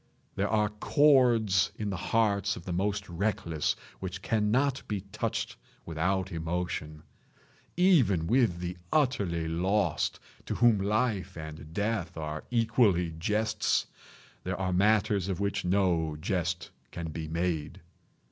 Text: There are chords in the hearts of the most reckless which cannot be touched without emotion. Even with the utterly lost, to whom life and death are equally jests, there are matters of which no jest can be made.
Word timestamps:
There 0.33 0.49
are 0.49 0.69
chords 0.69 1.71
in 1.77 1.91
the 1.91 1.95
hearts 1.95 2.55
of 2.55 2.65
the 2.65 2.73
most 2.73 3.07
reckless 3.07 3.75
which 3.99 4.23
cannot 4.23 4.81
be 4.87 5.01
touched 5.01 5.57
without 5.85 6.31
emotion. 6.31 7.03
Even 7.77 8.25
with 8.25 8.57
the 8.61 8.77
utterly 8.91 9.47
lost, 9.47 10.19
to 10.47 10.55
whom 10.55 10.79
life 10.79 11.37
and 11.37 11.71
death 11.71 12.17
are 12.17 12.45
equally 12.49 13.11
jests, 13.19 13.85
there 14.43 14.59
are 14.59 14.73
matters 14.73 15.29
of 15.29 15.39
which 15.39 15.63
no 15.63 16.17
jest 16.19 16.71
can 16.89 17.11
be 17.11 17.27
made. 17.27 17.79